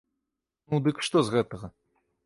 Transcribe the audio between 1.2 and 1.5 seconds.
з